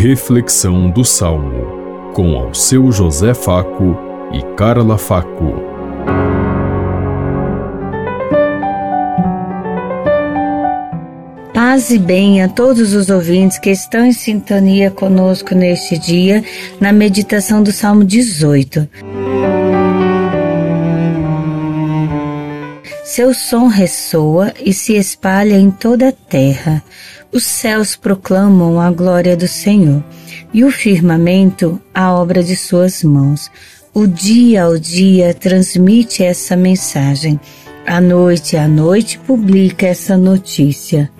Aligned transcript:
Reflexão 0.00 0.88
do 0.88 1.04
Salmo, 1.04 2.12
com 2.14 2.36
ao 2.36 2.54
seu 2.54 2.92
José 2.92 3.34
Faco 3.34 3.98
e 4.32 4.40
Carla 4.54 4.96
Faco. 4.96 5.54
Paz 11.52 11.90
e 11.90 11.98
bem 11.98 12.44
a 12.44 12.48
todos 12.48 12.94
os 12.94 13.10
ouvintes 13.10 13.58
que 13.58 13.70
estão 13.70 14.06
em 14.06 14.12
sintonia 14.12 14.88
conosco 14.88 15.52
neste 15.52 15.98
dia, 15.98 16.44
na 16.80 16.92
meditação 16.92 17.60
do 17.60 17.72
Salmo 17.72 18.04
18. 18.04 18.88
Seu 23.18 23.34
som 23.34 23.66
ressoa 23.66 24.54
e 24.64 24.72
se 24.72 24.94
espalha 24.94 25.56
em 25.56 25.72
toda 25.72 26.10
a 26.10 26.12
terra. 26.12 26.80
Os 27.32 27.42
céus 27.42 27.96
proclamam 27.96 28.80
a 28.80 28.92
glória 28.92 29.36
do 29.36 29.48
Senhor 29.48 30.04
e 30.54 30.62
o 30.62 30.70
firmamento 30.70 31.82
a 31.92 32.14
obra 32.14 32.44
de 32.44 32.54
suas 32.54 33.02
mãos. 33.02 33.50
O 33.92 34.06
dia 34.06 34.62
ao 34.62 34.78
dia 34.78 35.34
transmite 35.34 36.22
essa 36.22 36.56
mensagem. 36.56 37.40
A 37.84 38.00
noite 38.00 38.56
à 38.56 38.68
noite 38.68 39.18
publica 39.18 39.88
essa 39.88 40.16
notícia. 40.16 41.10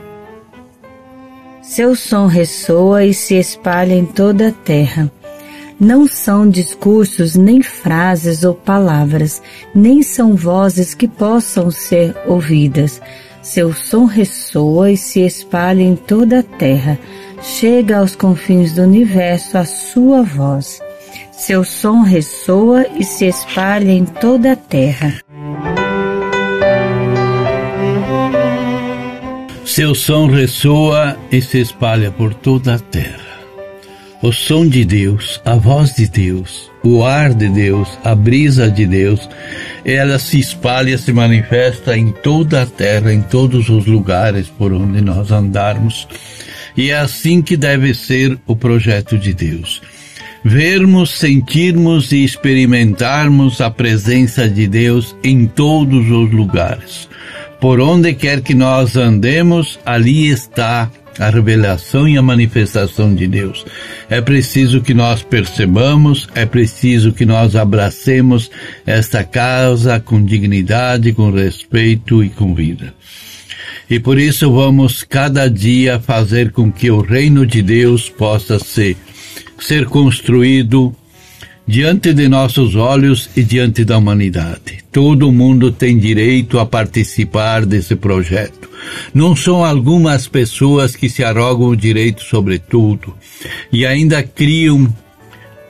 Seu 1.61 1.97
som 1.97 2.27
ressoa 2.27 3.05
e 3.07 3.13
se 3.13 3.35
espalha 3.35 3.95
em 3.95 4.07
toda 4.07 4.51
a 4.51 4.53
terra. 4.53 5.11
Não 5.81 6.09
são 6.09 6.49
discursos, 6.49 7.37
nem 7.37 7.63
frases 7.63 8.43
ou 8.45 8.55
palavras, 8.55 9.41
nem 9.75 10.03
são 10.03 10.35
vozes 10.35 10.95
que 10.95 11.07
possam 11.07 11.71
ser 11.71 12.17
ouvidas 12.27 13.01
seu 13.49 13.73
som 13.73 14.05
ressoa 14.05 14.93
e 14.93 14.97
se 14.97 15.21
espalha 15.21 15.83
em 15.83 15.97
toda 15.97 16.41
a 16.41 16.43
terra. 16.43 16.99
Chega 17.43 17.99
aos 17.99 18.15
confins 18.15 18.75
do 18.75 18.83
universo 18.83 19.57
a 19.57 19.65
sua 19.65 20.23
voz. 20.23 20.83
Seu 21.33 21.65
som 21.65 22.03
ressoa 22.03 22.87
e 22.99 23.05
se 23.05 23.27
espalha 23.27 23.91
em 23.91 24.05
toda 24.05 24.53
a 24.53 24.57
terra. 24.57 25.15
Seu 29.65 29.95
som 29.95 30.27
ressoa 30.27 31.17
e 31.33 31.41
se 31.41 31.61
espalha 31.61 32.11
por 32.11 32.35
toda 32.35 32.75
a 32.75 32.79
terra 32.79 33.28
o 34.21 34.33
som 34.33 34.67
de 34.67 34.85
Deus, 34.85 35.41
a 35.45 35.55
voz 35.55 35.95
de 35.95 36.09
Deus, 36.09 36.71
o 36.83 37.05
ar 37.05 37.33
de 37.33 37.49
Deus, 37.49 37.89
a 38.03 38.15
brisa 38.15 38.71
de 38.71 38.87
Deus, 38.87 39.29
ela 39.85 40.19
se 40.19 40.41
espalha, 40.41 40.99
se 40.99 41.13
manifesta 41.13 41.97
em 41.97 42.11
toda 42.11 42.63
a 42.63 42.67
terra, 42.67 43.13
em 43.13 43.23
todos 43.23 43.69
os 43.69 43.87
lugares 43.87 44.49
por 44.49 44.73
onde 44.73 45.01
nós 45.01 45.31
andarmos. 45.31 46.09
E 46.77 46.91
é 46.91 46.99
assim 46.99 47.41
que 47.43 47.57
deve 47.57 47.95
ser 47.95 48.39
o 48.47 48.57
projeto 48.57 49.17
de 49.17 49.33
Deus. 49.33 49.81
Vermos, 50.45 51.11
sentirmos 51.11 52.13
e 52.13 52.25
experimentarmos 52.25 53.61
a 53.61 53.71
presença 53.71 54.49
de 54.49 54.67
Deus 54.67 55.15
em 55.23 55.47
todos 55.47 56.09
os 56.11 56.33
lugares. 56.33 57.09
Por 57.61 57.81
onde 57.81 58.15
quer 58.15 58.41
que 58.41 58.55
nós 58.55 58.97
andemos, 58.97 59.81
ali 59.85 60.29
está 60.29 60.89
a 61.19 61.31
revelação 61.31 62.09
e 62.09 62.17
a 62.17 62.23
manifestação 62.23 63.15
de 63.15 63.27
Deus. 63.27 63.65
É 64.09 64.21
preciso 64.21 64.81
que 64.81 64.95
nós 64.95 65.23
percebamos, 65.23 66.29
é 66.35 66.47
preciso 66.47 67.13
que 67.13 67.27
nós 67.27 67.57
abracemos 67.57 68.51
esta 68.87 69.25
causa 69.25 69.99
com 69.99 70.23
dignidade, 70.23 71.13
com 71.13 71.31
respeito 71.31 72.23
e 72.23 72.29
com 72.29 72.55
vida. 72.55 72.95
E 73.91 73.99
por 73.99 74.19
isso 74.19 74.53
vamos 74.53 75.03
cada 75.03 75.49
dia 75.49 75.99
fazer 75.99 76.53
com 76.53 76.71
que 76.71 76.91
o 76.91 77.01
reino 77.01 77.47
de 77.47 77.63
Deus 77.63 78.09
possa 78.09 78.59
ser, 78.59 78.97
ser 79.59 79.87
construído 79.87 80.95
diante 81.69 82.15
de 82.15 82.29
nossos 82.29 82.75
olhos 82.75 83.29
e 83.37 83.43
diante 83.43 83.85
da 83.85 83.99
humanidade. 83.99 84.79
Todo 84.91 85.31
mundo 85.31 85.71
tem 85.71 85.99
direito 85.99 86.59
a 86.59 86.65
participar 86.65 87.67
desse 87.67 87.95
projeto. 87.95 88.71
Não 89.13 89.37
são 89.37 89.63
algumas 89.63 90.27
pessoas 90.27 90.97
que 90.97 91.11
se 91.11 91.23
arrogam 91.23 91.69
o 91.69 91.77
direito 91.77 92.23
sobre 92.23 92.59
tudo 92.59 93.15
e 93.71 93.85
ainda 93.85 94.23
criam 94.23 94.93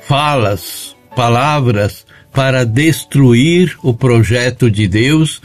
falas, 0.00 0.94
palavras 1.16 2.06
para 2.38 2.64
destruir 2.64 3.76
o 3.82 3.92
projeto 3.92 4.70
de 4.70 4.86
Deus, 4.86 5.42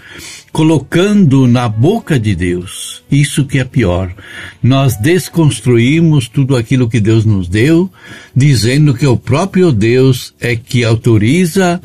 colocando 0.52 1.48
na 1.48 1.68
boca 1.68 2.20
de 2.20 2.36
Deus. 2.36 3.02
Isso 3.12 3.46
que 3.46 3.58
é 3.58 3.64
pior. 3.64 4.14
Nós 4.62 4.96
desconstruímos 4.98 6.28
tudo 6.28 6.56
aquilo 6.56 6.88
que 6.88 7.00
Deus 7.00 7.26
nos 7.26 7.48
deu, 7.48 7.92
dizendo 8.36 8.94
que 8.94 9.08
o 9.08 9.18
próprio 9.18 9.72
Deus 9.72 10.36
é 10.40 10.56
que 10.56 10.84
autoriza 10.84 11.82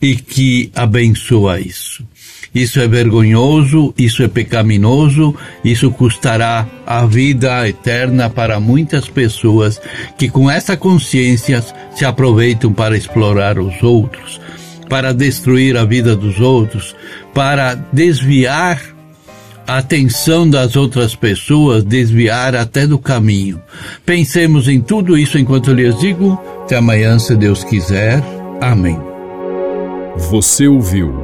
e 0.00 0.14
que 0.14 0.70
abençoa 0.72 1.58
isso. 1.58 2.06
Isso 2.54 2.80
é 2.80 2.86
vergonhoso, 2.86 3.92
isso 3.98 4.22
é 4.22 4.28
pecaminoso, 4.28 5.34
isso 5.64 5.90
custará 5.90 6.66
a 6.86 7.04
vida 7.04 7.68
eterna 7.68 8.30
para 8.30 8.60
muitas 8.60 9.08
pessoas 9.08 9.80
que 10.16 10.28
com 10.28 10.48
essa 10.48 10.76
consciência 10.76 11.64
se 11.94 12.04
aproveitam 12.04 12.72
para 12.72 12.96
explorar 12.96 13.58
os 13.58 13.82
outros, 13.82 14.40
para 14.88 15.12
destruir 15.12 15.76
a 15.76 15.84
vida 15.84 16.14
dos 16.14 16.40
outros, 16.40 16.94
para 17.34 17.74
desviar 17.74 18.80
a 19.66 19.78
atenção 19.78 20.48
das 20.48 20.76
outras 20.76 21.16
pessoas, 21.16 21.82
desviar 21.82 22.54
até 22.54 22.86
do 22.86 22.98
caminho. 22.98 23.60
Pensemos 24.04 24.68
em 24.68 24.80
tudo 24.80 25.18
isso 25.18 25.38
enquanto 25.38 25.70
eu 25.70 25.74
lhes 25.74 25.98
digo. 25.98 26.38
Até 26.62 26.76
amanhã, 26.76 27.18
se 27.18 27.34
Deus 27.34 27.64
quiser. 27.64 28.22
Amém. 28.60 28.98
Você 30.30 30.68
ouviu 30.68 31.23